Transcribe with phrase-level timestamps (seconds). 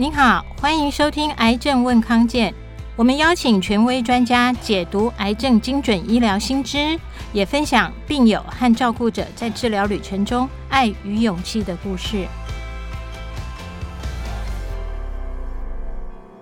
[0.00, 2.50] 您好，欢迎收听《癌症问康健》，
[2.96, 6.98] 我们邀请权威专家解读癌症精准医疗新知，
[7.34, 12.26] 也分享病友和照顾者在治疗旅程中爱与勇气的故事。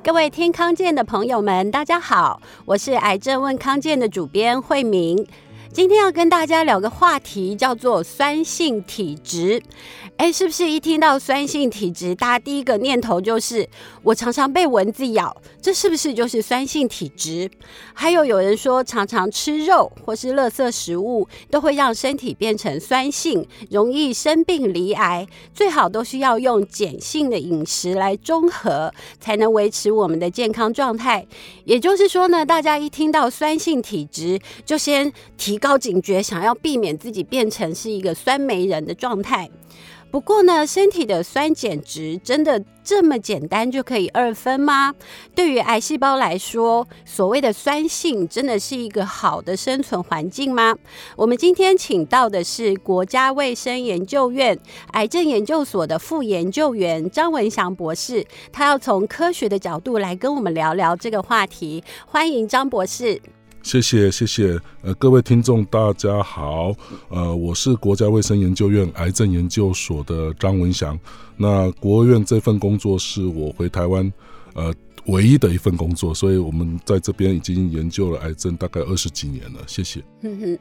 [0.05, 5.27] 各位听康健的朋友们，大家好，我是《癌症问康健》的主编慧敏。
[5.71, 9.63] 今天要跟大家聊个话题，叫做酸性体质。
[10.17, 13.69] 哎，是不是一听到酸性体质，大家第一个念头就是
[14.03, 17.49] 我常常被蚊子咬，这是不是就是酸性体质？
[17.95, 25.29] 还有有人说，常常吃肉或是垃圾食物，都会让身体变成酸性，容易生病罹癌。
[25.55, 31.25] 最好都是要用碱性的饮食来中和，才能维持我们的健康状态。
[31.65, 39.51] 也就是说呢，大家一听到酸性体质，就先提高警觉，想要避免自己变成是一个酸梅人的状态。
[40.11, 44.95] 不过呢，身体的酸碱值真的这么简单就可以二分吗？
[45.35, 50.75] 对于癌细胞来说，所谓的酸性真的是一个好的生存环境吗？
[51.15, 54.59] 我们今天请到的是国家卫生研究院
[54.93, 61.85] 癌症研究所的副研究员张文祥博士，他要从科学的角度来跟我们聊聊这个话题。
[62.07, 63.21] 欢迎张博士。
[63.69, 66.75] 谢谢谢谢，呃，各位听众大家好，
[67.11, 70.99] 呃，我是国家卫生研究院癌症研究所的张文祥。
[71.37, 74.11] 那国务院这份工作是我回台湾，
[74.55, 74.75] 呃。
[75.09, 79.61] 唯一的一份工作，所以我们在这边已经研究了癌症大概二十几年了。
[79.67, 80.03] 谢谢。
[80.21, 80.59] 哼哼，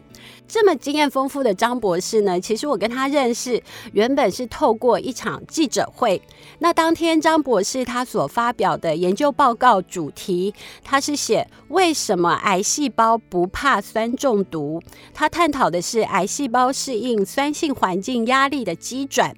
[0.48, 6.22] 这么经验丰富的张博士呢，其实我跟他认识，原本是透过一场记者会。
[6.60, 14.82] 那当天张博士他所发表的研究报告主题，他是写为什么癌细胞不怕酸中毒？
[15.14, 19.36] 他探讨的是癌细胞适应酸性环境压力的机转。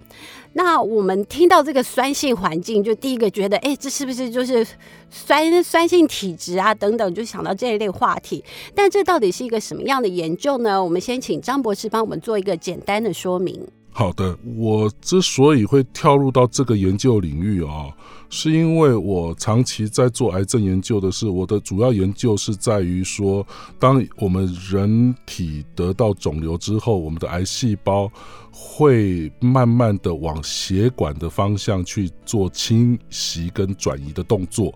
[0.61, 4.67] 那我们听到这个酸性环境，就第一个觉得，哎，这是不是就是
[5.09, 6.75] 酸酸性体质啊？
[6.75, 8.43] 等等，就想到这一类话题。
[8.75, 10.83] 但这到底是一个什么样的研究呢？
[10.83, 13.65] 我们先请张博士帮我们做一个简单的说明。
[13.91, 17.87] 好的，我之所以会跳入到这个研究领域啊，
[18.29, 23.47] 是因为我长期在做癌症研究的是，我的主要研究是在于说，
[23.79, 28.11] 当我们人体得到肿瘤之后，我们的癌细胞。
[28.61, 34.73] 会慢慢的往血管的方向去做侵袭跟转移的动作。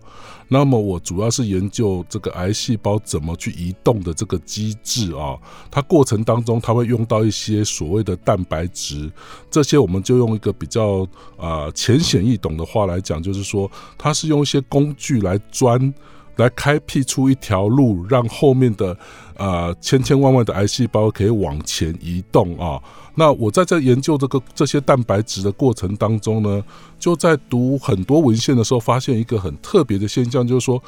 [0.48, 5.36] 那么我主要是研究这个癌细胞怎么去移动的这个机制啊。
[5.70, 9.12] 它过程当中，它会用到一些所谓的蛋白质。
[9.50, 11.08] 这些我们就用一个比较
[11.38, 15.94] 啊浅显易懂的话来讲，就是说它是用一些工具来钻，
[16.36, 18.98] 来开辟出一条路，让后面的
[19.38, 22.82] 啊千千万万的癌细胞可以往前移动啊。
[23.16, 26.64] 那我在这研究这个这些蛋白质的过程当中呢，
[26.98, 30.82] 就在读很多文献的时候，发现一个很特别的现象，就是说，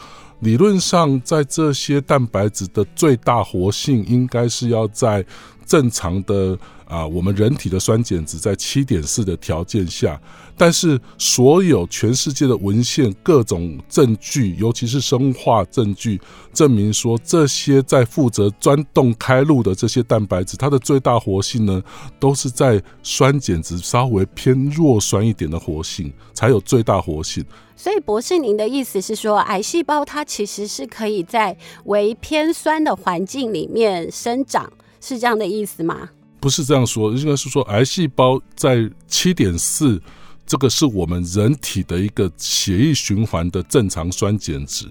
[0.45, 5.25] 理论上在这些蛋白质的最大活性应该是要在
[5.65, 6.57] 正常的。
[6.87, 10.21] 啊，我们人体的酸碱值在七点四的条件下，
[10.55, 16.21] 但是所有全世界的文献、各种证据，尤其是生化证据，
[16.53, 21.81] 证明说这些在负责钻洞开路的这些蛋白质，它的最大活性呢，
[22.19, 27.43] 都是在酸碱值稍微偏弱酸一点的活性才有最大活性。
[27.75, 34.71] 所以，博士，您的意思是说，癌细胞它其实是可以在为偏酸的环境里面生长，
[35.01, 36.09] 是这样的意思吗？
[36.39, 40.01] 不是这样说，应该是说癌细胞在七点四，
[40.45, 44.85] 这个是我们人体的一个血液循环的正常酸碱值。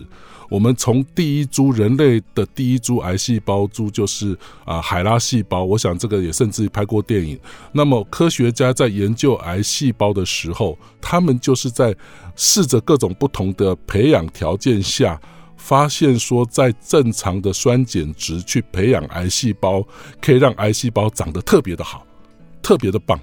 [0.51, 7.39] 我们从第一株人类的第一株癌细胞株就是啊海拉细胞，我想这个也甚至于拍过电影。
[7.73, 11.97] 那么科学家在研究癌细胞的时候，他们就是在
[12.37, 15.21] 试着各种不同的培养条件下。
[15.57, 19.83] 发现说，在正常的酸碱值去培养癌细胞，
[20.21, 22.07] 可以让癌细胞长得特别的好，
[22.61, 23.19] 特别的棒。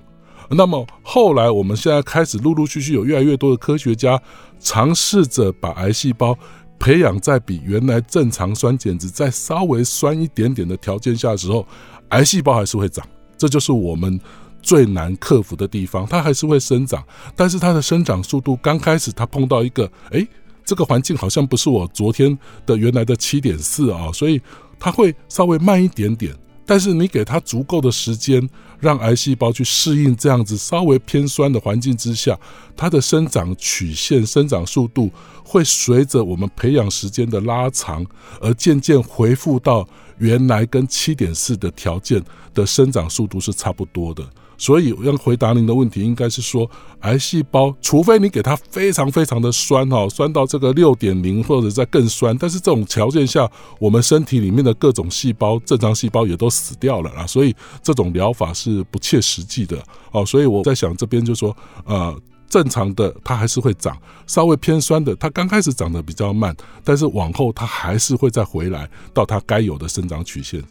[0.49, 4.21] 那么后来，我们现在开始陆陆续续有越来越多的科学家
[4.59, 6.37] 尝试着把癌细胞
[6.79, 11.65] 培养在比原来正常酸碱值再稍微酸一点点的条件下的时候，
[12.09, 13.05] 癌细胞还是会长。
[13.37, 14.19] 这就是我们
[14.61, 17.03] 最难克服的地方，它还是会生长，
[17.35, 20.27] 但是它的生长速度刚开始它碰到一个哎。
[20.63, 22.37] 这个环境好像不是我昨天
[22.67, 24.39] 的原来的七点四啊，所以
[24.79, 26.33] 它会稍微慢一点点。
[26.71, 32.39] 但是你给它足够的时间，让癌细胞去适应这样子稍微偏酸的环境之下，
[32.77, 35.11] 它的生长曲线、生长速度
[35.43, 38.05] 会随着我们培养时间的拉长，
[38.39, 39.85] 而渐渐恢复到
[40.17, 42.23] 原来跟七点四的条件
[42.53, 44.23] 的生长速度是差不多的。
[44.61, 46.69] 所以要回答您的问题，应该是说，
[46.99, 53.49] 癌细胞除非你给它非常非常的酸哈，酸到这个六点零或者再更酸，但是这种条件下，
[53.79, 60.23] 我们身体里面的各种细胞，正常细胞也都死掉了啊，所以这种疗法是不切实际的哦。
[60.23, 62.15] 所以我在想，这边就说，呃，
[62.47, 63.97] 正常的它还是会长，
[64.27, 70.63] 稍微偏酸的，它刚开始长得比较慢，但是往后它还是会再回来到它该有的生长曲线。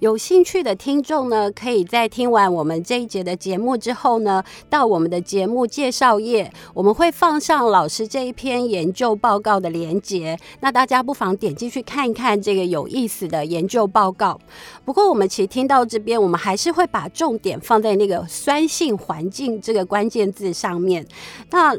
[0.00, 10.38] 有兴趣的听众呢，可以在听完我们这一节的节目之后呢，到我们的节目介绍页，我们会放上老师这一篇研究报告的连接。
[10.60, 14.38] 那大家不妨点进去看一看这个有意思的研究报告。
[14.84, 21.06] 不过，我们其实听到这边，我们还是会把重点放在那个酸性环境这个关键字上面。
[21.50, 21.74] 那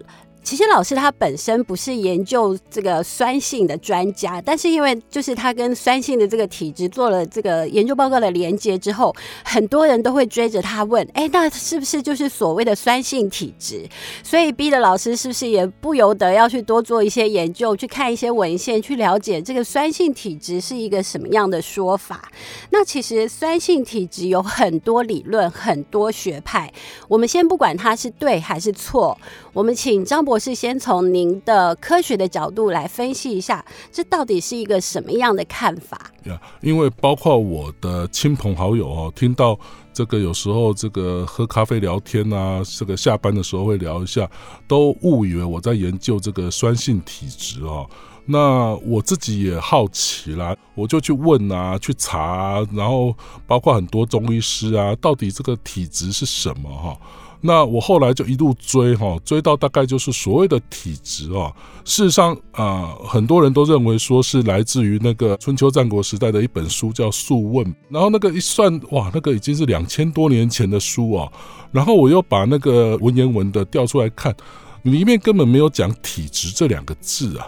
[0.47, 9.13] 其实老师他本身不是研究这个酸性的专家，但是因为就是他跟酸性的这个体质做了这个研究报告的连接之后，
[9.43, 13.85] 很多人都会追着他问：哎，那是不是就是所谓的酸性体质？
[14.23, 22.31] 所以逼得老师是不是也不由得要去多做一些研究，去看一些文献，去了解这个酸性体质是一个什么样的说法？
[22.69, 26.71] 那其实酸性体质有很多理论，很多学派。
[27.09, 29.17] 我们先不管它是对还是错，
[29.51, 30.36] 我们请张博。
[30.37, 35.99] 我是先从您的科学的角度来分析一下，这到底是一个什么样的看法？
[36.25, 39.59] 呀，因为包括我的亲朋好友哦，听到
[39.91, 44.29] 这个有时候这个喝咖啡聊天啊，这个下班的时候会聊一下，
[44.67, 47.89] 都误以为我在研究这个酸性体质哦。
[48.29, 53.15] 那我自己也好奇啦，我就去问啊，去查啊，然后
[53.47, 56.97] 包括很多中医师啊，到底这个体质是什么哈？
[57.39, 61.53] 那我后来就一路追哈，追到大概就是所谓的体质啊。
[61.85, 71.31] 事实上啊，很多人都认为说是来自于那个春秋战国时代的一本书叫《素问》，然后那个一算哇，那个已经是两千多年前的书啊。
[71.71, 74.35] 然后我又把那个文言文的调出来看，
[74.81, 77.47] 里面根本没有讲体质这两个字啊。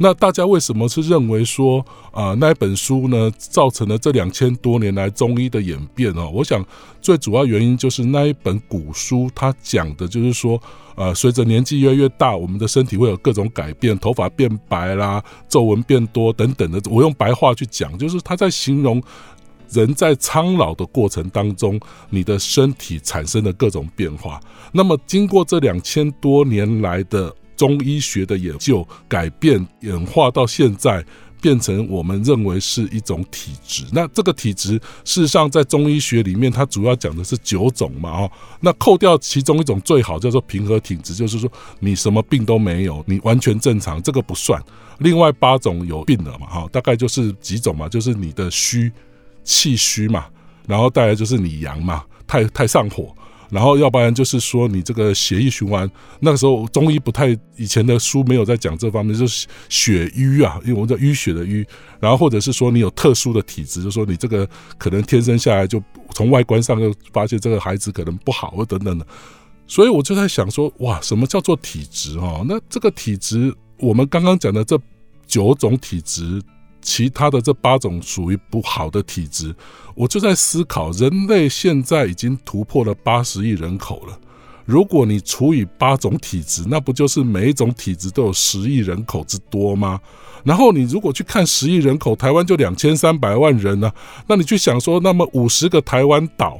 [0.00, 6.30] 那大家为什么是认为说啊，那一本书呢，造成了这两千多年来中医的演变哦？
[6.32, 6.64] 我想
[7.02, 10.60] 最主要原因就是那一本古书，它讲的就是说，
[10.94, 16.80] 呃，随着年纪越来越大，我们的身体会有各种改变，头发变白啦，皱纹变多等等的。
[16.88, 19.02] 我用白话去讲，就是他在形容
[19.70, 21.78] 人在苍老的过程当中，
[22.08, 24.40] 你的身体产生的各种变化。
[24.70, 27.34] 那么经过这两千多年来的。
[27.58, 31.04] 中医学的研究改变演化到现在，
[31.40, 33.84] 变成我们认为是一种体质。
[33.92, 34.74] 那这个体质，
[35.04, 41.50] 事实上在中医学里面，它主要讲的是九种嘛，哦，那扣掉其中一种最好叫做平和体质，就是说
[41.80, 44.62] 你什么病都没有，你完全正常，这个不算。
[44.98, 48.90] 另外八种有病的嘛，哈，大概就是几种嘛，就是你的虚
[49.42, 50.26] 气虚嘛，
[50.66, 53.12] 然后带来就是你阳嘛，太太上火。
[53.50, 55.90] 然后，要不然就是说你这个血液循环，
[56.20, 61.66] 那个时候中医不太，以前的书没有在讲这方面，就是血瘀啊，因为我们叫淤血的瘀。
[61.98, 65.82] 然后或者是说你有特殊的体质，就是说你这个可能天生下来就
[66.14, 69.06] 从外观上就发现这个孩子可能不好，等等的。
[69.66, 72.42] 所以我就在想说，哇，什么叫做体质哈？
[72.46, 74.78] 那这个体质，我们刚刚讲的这
[75.26, 76.42] 九种体质。
[76.88, 79.54] 其他的这八种属于不好的体质，
[79.94, 84.18] 我就在思考，人类现在已经突破了八十亿人口了。
[84.64, 90.00] 如果你除以八种体质，那不就是每一种体质都有十亿人口之多吗？
[90.44, 93.92] 然后你如果去看十亿人口，台湾就两千三百万人呢，
[94.26, 96.58] 那你去想说，那么五十个台湾岛，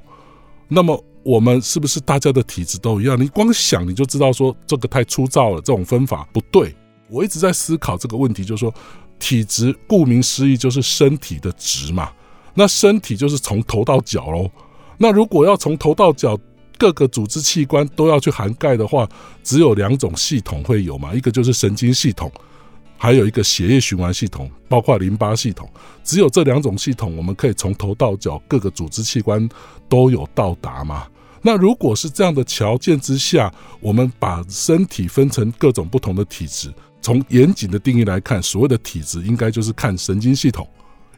[0.69, 3.19] 那么我们是不是大家的体质都一样？
[3.19, 6.75] 你光想你就知道说这个太粗糙了，这种分法不对。
[7.09, 8.75] 我一直在思考这个问题，就是说。
[9.19, 12.11] 体质顾名思义就是身体的质嘛，
[12.55, 14.51] 那身体就是从头到脚喽。
[14.97, 16.39] 那如果要从头到脚
[16.77, 19.09] 各个组织器官都要去涵盖的话，
[19.43, 22.31] 只有两种系统会有嘛，一个就是神经系统，
[22.97, 25.69] 还有一个血液循环系统，包括淋巴系统。
[26.05, 29.49] 只有这两种系统，我们可以从头到脚各个组织器官
[29.89, 31.07] 都有到达嘛。
[31.43, 36.73] 那如果是这样的条件之下，我们把身体分成各种不同的体质。
[37.01, 40.69] 从严谨的定义来看，所谓的体质应该就是看神经系统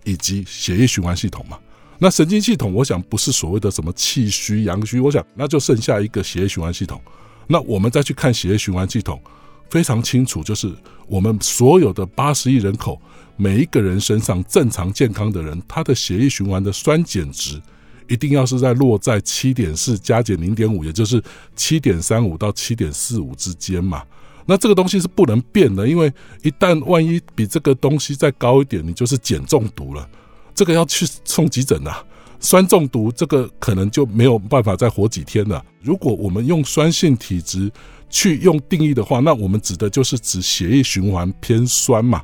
[0.04, 1.58] 以及血液循环系统嘛。
[1.98, 7.00] 那神经系统，我想不是所谓的什么气虚阳虚，我想那就剩下一个血液循环系统。
[7.46, 9.20] 那我们再去看血液循环系统，
[9.68, 10.74] 非常清楚，就是
[11.06, 13.00] 我们所有的八十亿人口，
[13.36, 17.60] 每一个人身上正常健康的人，他的血液循环的酸碱值
[18.08, 21.22] 一定要是在落在七点四加减零点五，也就是
[21.54, 24.02] 七点三五到七点四五之间嘛。
[24.46, 30.08] 那这个东西是不能变的，因为一旦万一比这个东西再高一点，你就是碱中毒了，
[30.54, 31.94] 这个要去送急诊的。
[32.42, 35.62] 酸中毒这个可能就没有办法再活几天了。
[35.82, 37.70] 如果我们用酸性体质
[38.08, 42.22] 去用定义的话，那我们指的就是指血液循环偏酸嘛。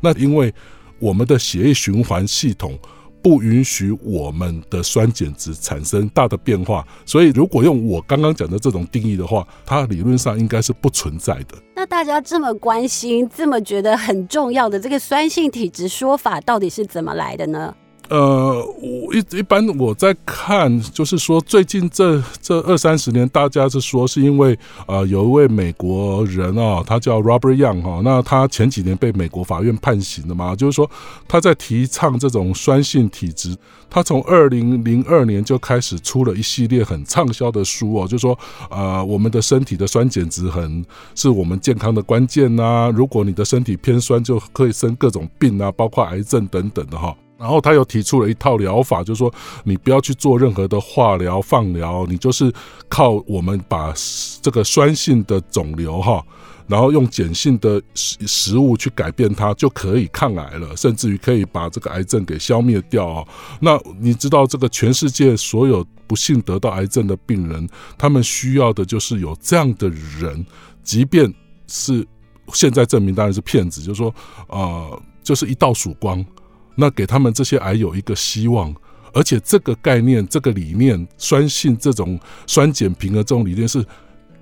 [0.00, 0.52] 那因为
[0.98, 2.78] 我们的血液循环系统
[3.22, 11.56] 不允许我们的酸碱值产生大的变化，所以如果用我刚刚讲的这种定义的话，它理论上应该是不存在的。
[11.76, 17.74] 那大家这么关心、这么觉得很重要的这个酸性体质说法，到底是怎么来的呢？
[18.12, 30.90] 呃，我一一般我在看，就是说最近这这二三十年，大家是说是因为呃有一位美国人啊，他叫 Robert Young 哈，那他前几年被美国法院判刑了嘛，就是说
[31.26, 33.56] 他在提倡这种酸性体质，
[33.88, 38.38] 他从二零零二年就开始出了一系列很畅销的书哦，就是说
[38.68, 47.16] 呃我们的身体的酸碱值很是我们健康的关键呐，如果你的身体偏酸，就可以生各种病啊，包括癌症等等的哈。
[47.42, 49.34] 然后他又提出了一套疗法，就是说
[49.64, 52.52] 你不要去做任何的化疗、放疗，你就是
[52.88, 53.92] 靠我们把
[54.40, 56.24] 这个酸性的肿瘤哈，
[56.68, 63.26] 然后用碱性的食食物去改变它，就可以抗癌了，甚至于可以把这个癌症给消灭掉啊。
[63.58, 67.68] 那你知道这个全世界所有不幸得到癌症的病人，
[67.98, 70.46] 他们需要的就是有这样的人，
[70.84, 71.34] 即便
[71.66, 72.06] 是
[72.52, 74.14] 现在证明当然是骗子，就是说
[74.46, 76.24] 呃，就是一道曙光。
[76.74, 78.74] 那给他们这些癌友一个希望，
[79.12, 83.84] 而且这个概念、这个理念，酸性这种酸碱平衡这种理念是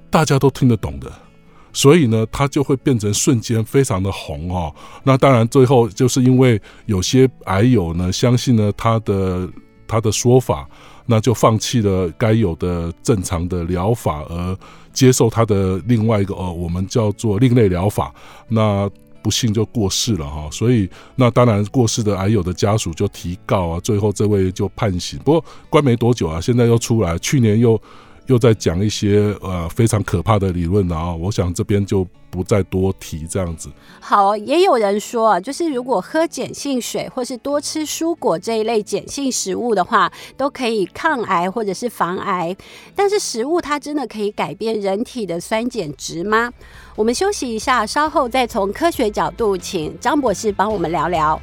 [0.08, 1.12] 大家都听得懂的，
[1.72, 4.74] 所以呢，它就会变成瞬间非常的红哦。
[5.04, 9.48] 那当然，最后就是因为有些癌友呢，相信了他的
[9.86, 10.68] 他的说法，
[11.06, 14.56] 那就放弃了该有的正常的疗法，而
[14.92, 18.14] 接受他的另外一个哦，我们叫做另类疗法。
[18.48, 18.88] 那
[19.30, 25.16] 不幸就过世了哈，所以那当然过世的还有的家属就提告啊，最后这位就判刑。
[25.20, 27.80] 不过关没多久啊，现在又出来，去年又
[28.26, 32.06] 又在讲一些呃非常可怕的理论啊，我想这边就。
[32.30, 33.68] 不再多提这样子。
[33.98, 42.56] 好，也有人说啊，就是如果喝碱性水或是多吃蔬果这一类碱性食物的话，都可以抗癌或者是防癌。
[42.94, 46.52] 但是食物它真的可以改变人体的酸碱值吗？
[46.94, 51.36] 我们休息一下，稍后再从科学角度，请张博士帮我们聊聊。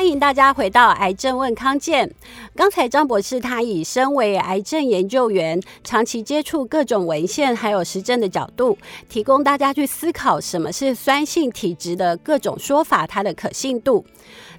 [0.00, 2.08] 欢迎大家回到《癌症问康健》。
[2.56, 8.78] 刚才张博士他以身为癌症研究员，长期接触各种文献还有实证的角度，
[9.10, 14.02] 提供大家去思考什么是酸性体质的各种说法，它的可信度。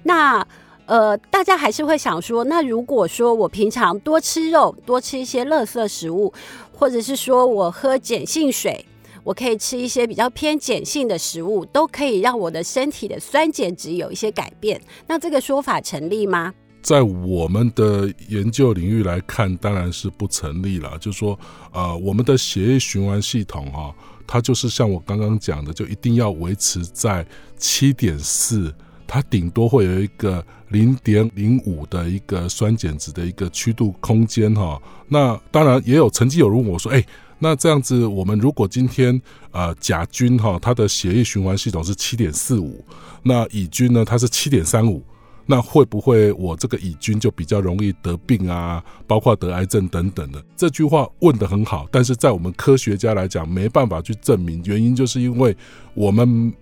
[0.04, 0.46] 那
[0.86, 6.32] 呃，大家还是会想说，那如果说我平常多吃肉，多吃一些垃圾食物，
[6.72, 8.86] 或者是说我喝碱性水。
[9.24, 14.80] 我可以吃一些比较偏碱性的食物，都可以让我的身体的酸碱值有一些改变。
[15.06, 16.52] 那这个说法成立吗？
[16.82, 20.98] 在我们的研究领域来看，当然是不成立了。
[20.98, 21.38] 就是说，
[21.72, 23.94] 呃，我们的血液循环系统哈，
[24.26, 27.24] 它就是像我刚刚讲的，就一定要维持在
[27.56, 28.74] 七点四，
[29.06, 34.82] 它顶多会有一个零点零五的一个酸碱值的一个曲度空间哈。
[35.06, 37.04] 那当然也有曾经有人问我说，哎。
[37.42, 39.20] 那这样子，我们如果今天
[39.50, 42.84] 呃甲菌哈，它的血液循环系统是七点四五，
[43.24, 45.02] 那乙菌呢，它是七点三五，
[45.44, 50.40] 那会不会我这个乙菌就比较容易得病啊，包括得癌症等等的？
[50.56, 55.56] 这句话问得很好，但是在我们科学家来讲，没办法去证明，原因就是因为
[55.94, 56.54] 我们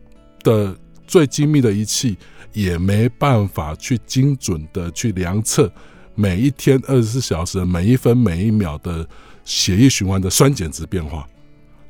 [0.43, 0.75] 的
[1.07, 2.17] 最精密的仪器
[2.55, 5.71] 也没办法去精准的去量测
[6.15, 9.07] 每一天二十四小时每一分每一秒的。
[9.51, 11.27] 血液循环的酸碱值变化，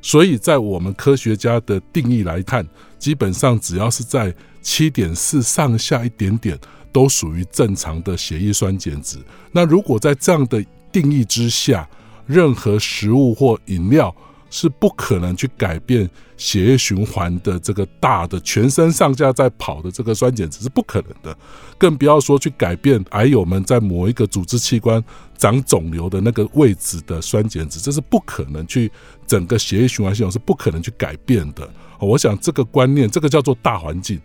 [0.01, 6.57] 所以在我们科学家的定义来看，基本上只要是在七点四上下一点点，
[6.91, 9.19] 都属于正常的血液酸碱值。
[9.51, 11.87] 那如果在这样的定义之下，
[12.25, 14.13] 任何食物或饮料，
[14.51, 21.35] 是不可能去改变血液循环的这个大的全身上下在跑的这个酸碱值是不可能的，
[21.77, 25.03] 更不要说去改变癌友们在某一个组织器官
[25.37, 28.91] 长肿瘤的那个位置的酸碱值，这是不可能去
[29.25, 31.67] 整个血液循环系统是不可能去改变的。
[31.99, 34.19] 我想这个观念，这个叫做大环境。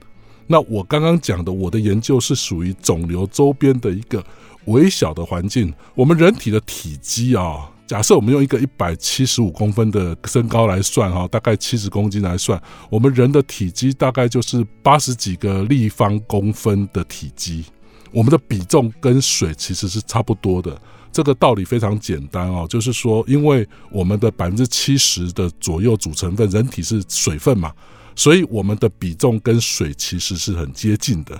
[0.48, 4.24] 那我刚刚讲的，我的研究是属于肿瘤周边的一个
[4.64, 7.70] 微小的环境，我们人体的体积啊。
[7.86, 17.64] 假设我们用一个一百七十五公分的身高来算哈，大概七十公斤来算，我们人的体积大概就是八十几个立方公分的体积。
[18.12, 20.80] 我们的比重跟水其实是差不多的，
[21.12, 27.72] 这个道理非常简单哦，就是说，因为我们的百分之七十的左右主成分，人体是水分嘛，
[28.16, 31.38] 所以我们的比重跟水其实是很接近的，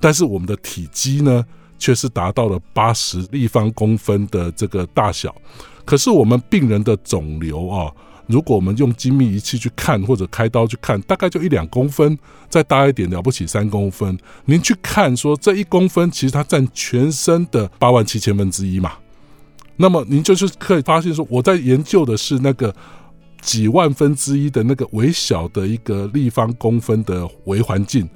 [0.00, 1.44] 但是我们的体积呢，
[1.78, 5.34] 却是达到了八十立方公分的这个大小。
[5.88, 7.90] 可是我们病人的肿瘤啊，
[8.26, 12.18] 如果我们用精密仪器去看或者开刀去看，大概就一两公分，
[12.50, 14.18] 再大一点了不起三公分。
[14.44, 18.92] 您去看说这一公分，其实它占全身的八万七千分之一嘛。
[19.78, 22.76] 那么您就是可以发现说，我在研究的是那个
[23.40, 28.06] 几万分之一的那个微小的一个立方公分的微环境，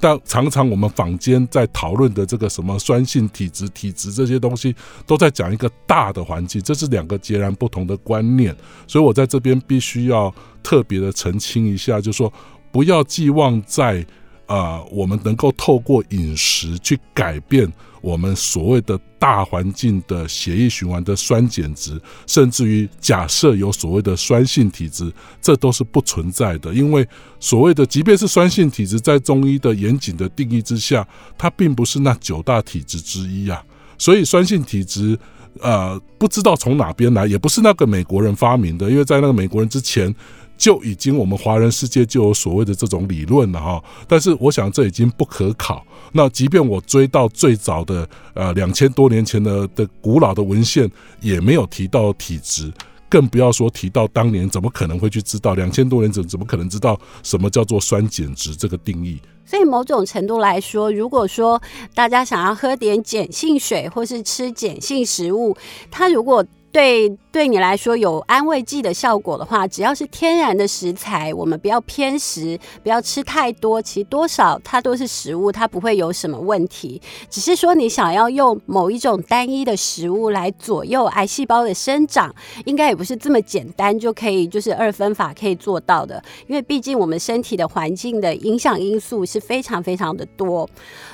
[0.00, 4.74] 但常常我们坊间在讨论的这个什么酸性体质、体质这些东西，
[5.06, 8.56] 都在讲一个大的环境，这是两个截然不同的观念。
[8.86, 12.32] 所以我在这边必须要特别的澄清一下，就是说
[12.72, 14.00] 不要寄望在
[14.46, 17.70] 啊、呃，我们能够透过饮食去改变。
[18.00, 26.72] 我们所谓的大环境的血液循环的酸碱值，甚至于假设有所谓的酸性体质，这都是不存在的。
[26.72, 27.06] 因为
[27.38, 33.62] 所谓的，即便是酸性体质，在中医的严谨的定义之下，它并不是那九大体质之一啊。
[33.98, 35.18] 所以酸性体质，
[35.60, 40.14] 呃，不知道从哪边来，也不是那个美国人发明的，因为在那个美国人之前。
[40.60, 45.82] 就已经我们华人世界就有所谓的这种理论了哈，但是我想这已经不可考。
[46.12, 50.88] 那即便我追到最早的呃两千多年前的的古老的文献，
[51.22, 52.70] 也没有提到体质，
[53.08, 59.18] 更不要说提到当年怎么可能会去知道两千多年怎怎么可能知道什么叫做酸碱值这个定义？
[59.46, 61.60] 所以某种程度来说，如果说
[61.94, 65.56] 大家想要喝点碱性水或是吃碱性食物，
[65.90, 77.00] 它如果对，对你来说有安慰剂的效果的话，只要是天然的食材，我们不要偏食，不要吃太多，其实多少它都是食物，它不会有什么问题。
[77.28, 82.34] 只是说你想要用某一种单一的食物来左右癌细胞的生长，
[82.64, 86.20] 应该也不是这么简单就可以，就是二分法可以做到的。
[86.48, 90.68] 因为毕竟我们身体的环境的影响因素是非常非常的多。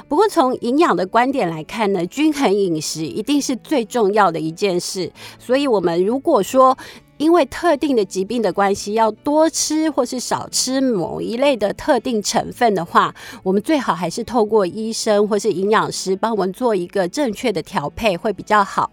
[0.08, 5.12] 不过从营养的观点来看呢，均衡饮食一定是最重要的一件事。
[5.38, 6.78] 所以，我们如果说
[7.18, 18.90] 因为特定的疾病的关系，要多吃或是少吃某一类的特定成分的话，我们最好还是透过医生或是营养师帮我们做一个正确的调配会比较好。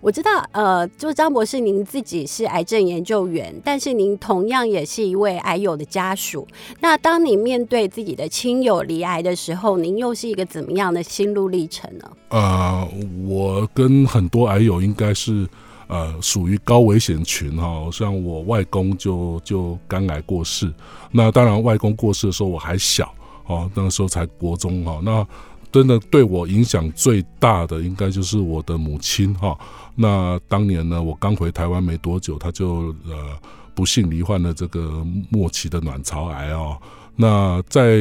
[0.00, 6.46] 我知道，呃，就张博士，您自己是癌症研究员，但是您同样也是一位癌友的家属。
[6.78, 12.08] 那当你面对自己的亲友罹癌的时候，您又是一个怎么样的心路历程呢？
[12.28, 12.88] 呃，
[13.26, 15.44] 我跟很多癌友应该是
[15.86, 20.72] 呃属于高危险群哈，像我外公就就肝癌过世。
[21.10, 23.14] 那当然，外公过世的时候我还小
[23.46, 25.00] 哦，那个时候才国中哈。
[25.02, 25.26] 那
[25.70, 29.58] 真的对我影响最大的，应该就是我的母亲哈。
[29.96, 33.36] 那当年呢，我刚回台湾没多久，她就呃
[33.74, 36.78] 不幸罹患了这个末期的卵巢癌哦。
[37.16, 38.00] 那在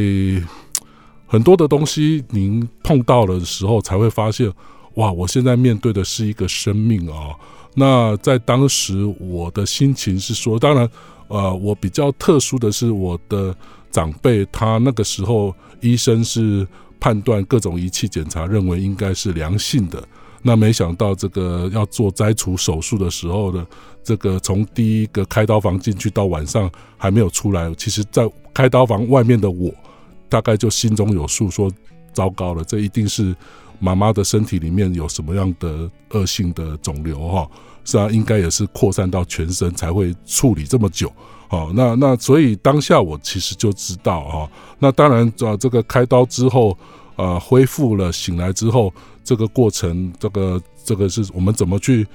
[1.26, 4.52] 很多的东西您碰到了的时候，才会发现，
[4.96, 7.36] 哇，我现在面对的是一个生命哦。
[7.76, 10.90] 那在当时我的心情是说，当然，
[11.28, 13.56] 呃，我比较特殊的是，我的
[13.92, 16.68] 长辈他那个时候医生是。
[17.00, 20.02] 判断各种仪器检查，认为应该是良性的。
[20.42, 23.68] 那没想到这个要做摘除手术的时候呢，
[24.02, 29.70] 这个从第一个开刀房进去到晚上还没有出来，其实在开刀房外面的我，
[30.30, 31.70] 大概就心中有数，说
[32.14, 33.36] 糟糕了，这一定是
[33.84, 37.50] 妈妈的身体里面有什么样的恶性的肿瘤哈，
[37.84, 41.12] 是啊，应该也是扩散到全身才会处理这么久。
[41.50, 46.78] 哦，那那所以当下我其实就知道啊，那当然啊，这个开刀之后，
[47.18, 48.92] 呃，恢复了，醒来之后，
[49.22, 52.08] 这个过程，这个这个是我们怎么去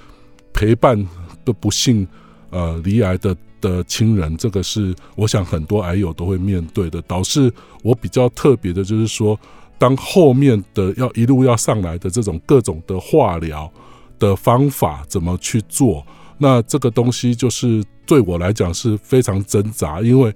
[0.54, 0.98] 陪伴
[1.44, 2.08] 的不幸
[2.48, 7.02] 呃罹癌的的亲人，这个是我想很多癌友都会面对的。
[7.02, 7.52] 导致
[7.82, 9.38] 我比较特别的就是说，
[9.78, 13.70] 当后面的要一路要上来的这种各种的化疗
[14.18, 16.04] 的方法怎么去做，
[16.36, 17.84] 那这个东西就是。
[18.08, 20.34] 对我来讲是非常挣扎，因为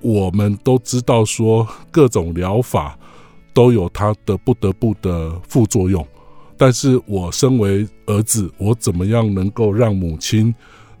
[0.00, 2.98] 我们都知道说各种疗法
[3.52, 6.04] 都有它的不得不的副作用，
[6.56, 10.52] 但是我身为儿子，我怎么样能够让母亲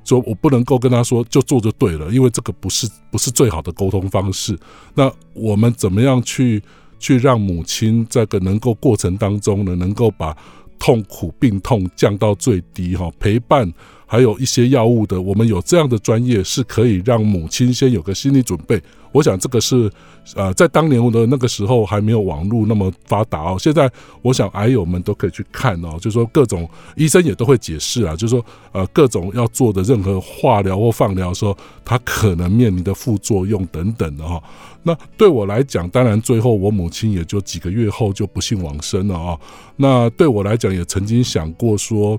[0.04, 4.56] 说，我不能够跟他说就做就对了，因为这个不是不是最好的沟通方式。
[4.94, 6.62] 那我们怎么样去
[7.04, 10.34] 去让母亲这个能够过程当中呢，能够把
[10.78, 13.70] 痛苦病痛降到最低哈，陪伴。
[14.14, 18.80] 还有一些药物的，我们有这样的专业是可以让母亲先有个心理准备。
[19.10, 19.90] 我想这个是，
[20.36, 23.56] 呃，在当年我的那个时候还没有网络那么发达哦。
[23.58, 23.90] 现在
[24.22, 34.40] 我想癌友们都可以去看哦，就是说各种医生也都会解释啊，就是说呃各种要做的任何化疗或放疗的时候，它可能面临的副作用等等的哈。
[34.84, 39.36] 那对我来讲，当然最后我母亲也就几个月后就不幸往生了啊。
[39.74, 42.16] 那对我来讲，也曾经想过说。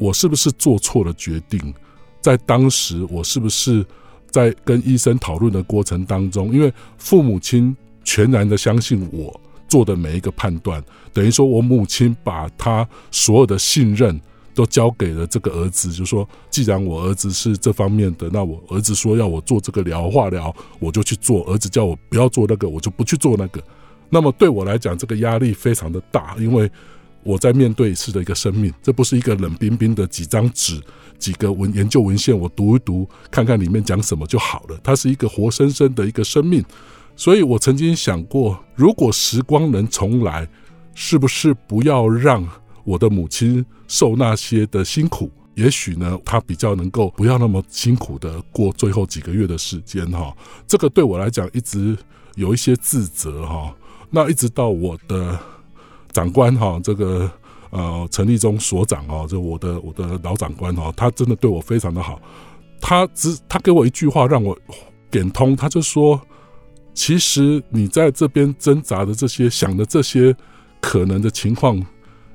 [0.00, 1.60] 我是不是做错了决定？
[2.22, 3.84] 在当时，我是不是
[4.30, 10.82] 在跟医生讨论的过程当中，因为父母亲全然的相信我做的每一个判断，
[11.12, 14.18] 等于说我母亲把他所有的信任
[14.54, 23.62] 都交给了这个儿子，就说既然我儿子是这方面的，那我儿子说要我做这个疗化疗，我就去做；儿子叫我不要做那个，我就不去做那个。
[24.08, 26.70] 那么对我来讲，这个压力非常的大，因为。
[27.22, 30.80] 我在面对一次的一个生命，这不是一个冷冰冰的几张纸、
[31.18, 34.80] 几个文研究文献，我读一读，看看里面讲什么就好了。
[34.82, 36.64] 它是一个活生生的一个生命，
[37.14, 40.48] 所以我曾经想过，如果时光能重来，
[40.94, 42.46] 是不是不要让
[42.84, 45.30] 我的母亲受那些的辛苦？
[45.56, 50.34] 也许呢，她比较能够不要那么辛苦的过最后几个月的时间哈。
[50.66, 51.94] 这个对我来讲一直
[52.36, 53.74] 有一些自责哈。
[54.08, 55.38] 那一直到我的。
[56.12, 57.30] 长官哈，这个
[57.70, 62.20] 呃陈立忠所长哦，就我的我的老长官哦，他真的对我非常的好。
[62.80, 64.58] 他只他给我一句话让我
[65.10, 66.20] 点通，他就说：
[66.94, 70.34] 其实你在这边挣扎的这些、想的这些
[70.80, 71.80] 可能的情况，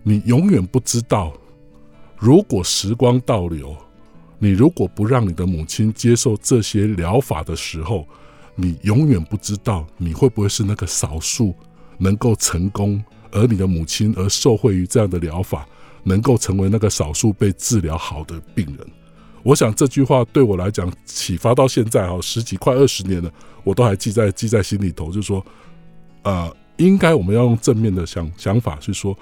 [0.04, 1.34] 你永远不知道。
[2.18, 3.76] 如果时光倒流，
[4.40, 8.08] 你如果不让你的母亲接受这些疗法的时候，
[8.56, 11.54] 你永远不知道你会不会是那个少数
[11.98, 13.04] 能够成功。
[13.36, 15.68] 而你的母亲而受惠于这样的疗法，
[16.04, 18.88] 能够成为那个少数被治疗好的病人。
[19.44, 23.30] 我想这句话对我来讲启发到现在哈，十几快二十年了，
[23.66, 25.08] 我都还记在记在心里头。
[25.08, 25.46] 就是说，
[26.24, 29.16] 呃，应该我们要用正面的想想法去说。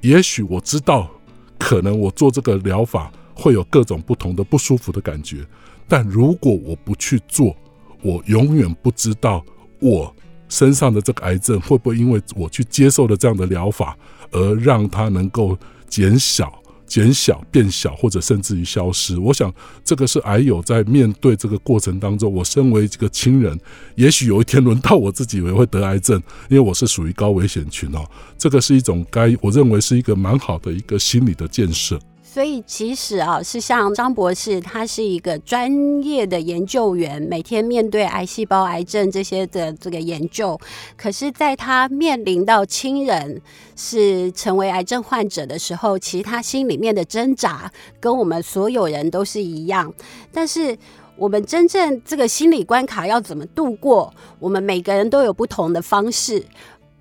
[0.00, 1.10] 也许我知道，
[1.58, 5.46] 可能我做这个疗法会有各种不同的不舒服的感觉，
[5.86, 7.54] 但如果我不去做，
[8.02, 9.44] 我永远不知道
[9.78, 10.12] 我。
[10.50, 13.96] 身上的这个癌症会不会因为我去接受了这样的疗法，
[14.30, 15.56] 而让它能够
[15.88, 16.52] 减小、
[16.86, 19.18] 减小、变小，或者甚至于消失？
[19.18, 19.50] 我想
[19.84, 23.58] 这个是癌友在面对这个过程当中，我身为这个亲人，
[23.94, 28.04] 也许有一天轮到我自己也会得癌症，因为我是属于高危险群哦。
[28.36, 31.98] 这个是一种该我认为是一个蛮好的一个心理的建设。
[32.32, 40.56] 所以其实啊，是像张博士，他是一个专业的研究员，每天面对癌细胞、癌症这些的这个研究。
[40.96, 43.42] 可是，在他面临到亲人
[43.74, 49.92] 是成为癌症患者的时候，其实他心里面的挣扎跟我们所有人都是一样。
[50.30, 50.78] 但是，
[51.16, 54.14] 我们真正这个心理关卡要怎么度过？
[54.38, 56.46] 我们每个人都有不同的方式。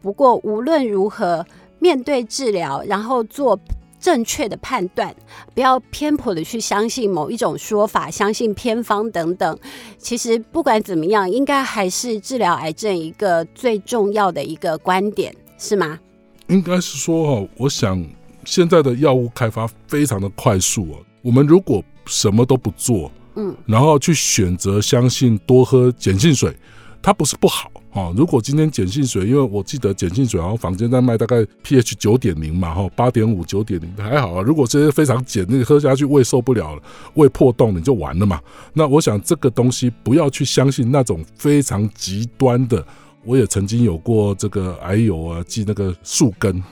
[0.01, 1.45] 不过，无论如何，
[1.77, 3.59] 面对治疗，然后做。
[3.99, 5.13] 正确的判断，
[5.53, 9.59] 不要偏颇的去相信某一种说法，相信偏方等等。
[9.97, 15.99] 其实不管怎么样，应该还是治疗癌症一个最重要的一个观点，是吗？
[16.47, 18.03] 应该是说哈，我想
[18.45, 20.99] 现在的药物开发非常的快速啊。
[21.21, 26.55] 我们如果什么都不做，嗯，然后去选择相信多喝碱性水，
[27.01, 27.69] 它不是不好。
[27.99, 34.41] 哦，如果今天碱性水，因为我记得碱性水好像房间在卖大概 pH 九点零嘛，哈，八点五、九点零还好啊。
[34.41, 36.81] 如果这些非常碱，那个喝下去胃受不了了，
[37.15, 38.39] 胃破洞你就完了嘛。
[38.73, 42.85] 那我想这个东西不要去相信那种非常极端的。
[43.25, 46.63] 我也曾经有过这个癌友啊，寄那个树根。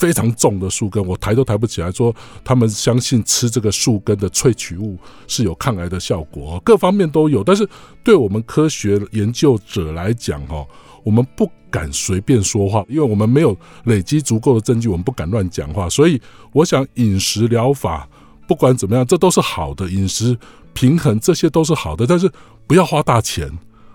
[0.00, 1.92] 非常重的树根，我抬都抬不起来。
[1.92, 4.96] 说他们相信吃这个树根的萃取物
[5.28, 7.44] 是有抗癌的效果，各方面都有。
[7.44, 7.68] 但是
[8.02, 10.66] 对我们科学研究者来讲，哈，
[11.04, 15.86] 我们不敢随便说话，因为我们没有累积足够的证据，我们不敢乱讲话。
[15.86, 16.18] 所以，
[16.52, 18.08] 我想饮食疗法
[18.48, 20.34] 不管怎么样，这都是好的，饮食
[20.72, 22.32] 平衡这些都是好的，但是
[22.66, 23.50] 不要花大钱。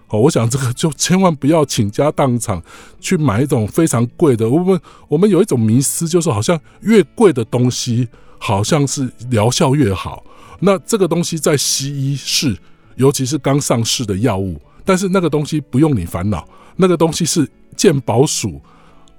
[0.10, 2.62] 哦，我想这个就千万不要倾家荡产
[3.00, 4.48] 去买一种非常贵的。
[4.48, 10.24] 我们我们有一种迷思，就是好像越贵的东西，好像是疗效越好。
[10.60, 12.56] 那这个东西在西医是，
[12.98, 18.62] 尤其是刚上市的药物，但是那个东西不用你烦恼，那个东西是健保署，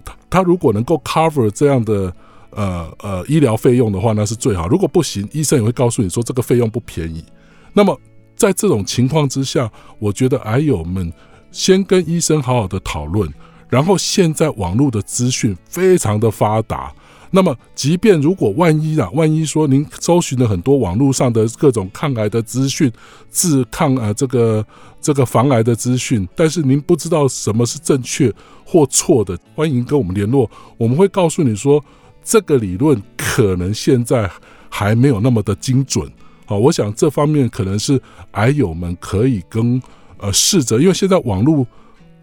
[0.05, 2.15] 它它如果能够 cover 这样的
[2.51, 4.69] 呃呃医疗费用的话，那是最好。
[4.69, 7.25] 如果不行，医生也会告诉你说这个费用不便宜。
[7.73, 7.99] 那么。
[8.37, 11.13] 在这种情况之下，我觉得癌友们
[11.51, 13.33] 先跟医生好好的讨论，
[13.69, 16.93] 然后现在网络的资讯非常的发达，
[17.31, 22.93] 那么，即便如果万一啊，万一说您搜寻了很多网络上的各种抗癌的资讯，
[23.31, 24.65] 治抗啊这个
[25.01, 28.33] 这个防癌的资讯，但是您不知道什么是正确
[28.65, 31.83] 或错的，欢迎跟我们联络，我们会告诉你说，
[32.23, 34.31] 这个理论可能现在
[34.69, 36.11] 还没有那么的精准。
[36.47, 38.01] 好，我想这方面可能是
[38.33, 39.83] 癌友们可以跟
[40.19, 41.67] 呃试着，因为现在网络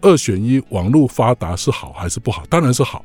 [0.00, 2.42] 二选一，网络发达是好还是不好？
[2.48, 3.04] 当然是好。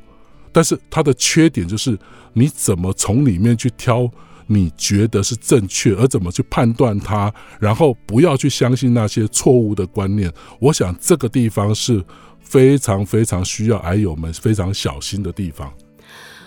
[0.52, 1.96] 但是它的缺点就是，
[2.32, 4.10] 你怎么从里面去挑
[4.46, 10.32] 你觉得是正确，而怎么去判断它，然后不要去相信那些错误的观念。
[10.58, 12.04] 我想这个地方是
[12.40, 15.72] 非常非常需要癌友们非常小心的地方。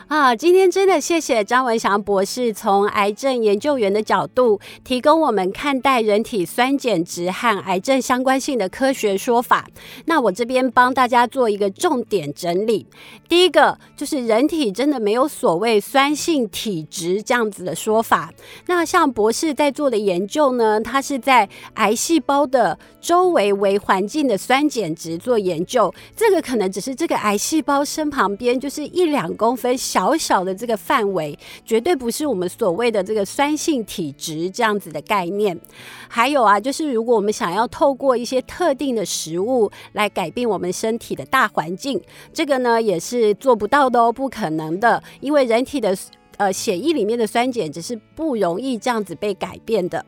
[0.08, 9.66] 啊，今天真的谢谢张文祥博士从癌症研究员的角度，提供我们看待人体酸碱值和癌症相关性的科学说法。
[10.06, 12.86] 那我这边帮大家做一个重点整理。
[13.30, 18.32] 第一个就是人体真的没有所谓酸性体质这样子的说法。
[18.68, 30.14] 那像博士在做的研究呢，他是在癌细胞的周围微环境的酸碱值做研究，这个可能只是这个癌细胞身旁边就是一两公分小。
[30.24, 35.60] 小的这个范围，绝对不是我们所谓的这个酸性体质这样子的概念。
[36.08, 42.00] 还有啊，就是如果我们想要透过一些特定的食物来改变我们身体的大环境，
[42.32, 45.04] 这个呢也是做不到的哦，不可能的。
[45.20, 45.94] 因为人体的
[46.38, 50.06] 呃血液里面的酸碱值是不容易这样子被改变的。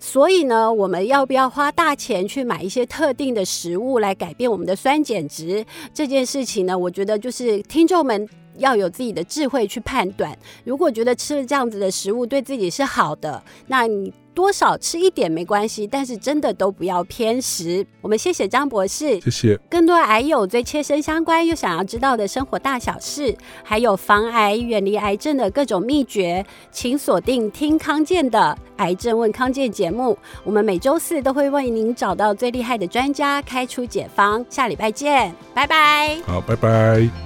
[0.00, 6.76] 所以呢，我们要不要花大钱去买一些特定的食物来改变我们的酸碱值这件事情呢？
[6.76, 8.28] 我觉得就是听众们。
[8.58, 10.36] 要有自己的智慧去判断。
[10.64, 17.86] 如果觉得吃了这样子的食物对自己是好的，那你多少吃一点没关系，但是真的都不要偏食。
[18.02, 19.56] 我们谢谢张博士，谢谢。
[19.70, 28.38] 更多癌友最切身相关又想要知道的生活大小事，还有防癌、远离癌症的各种秘诀，请锁定听康健的
[28.76, 30.18] 《癌症问康健》节目。
[30.44, 34.44] 我们每周四都会为您找到最厉害的专家，开出解方。
[34.50, 36.18] 下礼拜见，拜拜。
[36.26, 37.25] 好，拜拜。